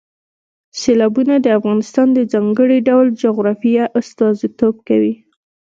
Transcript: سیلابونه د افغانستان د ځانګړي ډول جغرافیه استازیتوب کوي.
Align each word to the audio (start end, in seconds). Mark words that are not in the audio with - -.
سیلابونه 0.79 1.33
د 1.39 1.47
افغانستان 1.59 2.07
د 2.13 2.19
ځانګړي 2.33 2.77
ډول 2.89 3.07
جغرافیه 3.23 3.83
استازیتوب 3.99 4.75
کوي. 4.87 5.13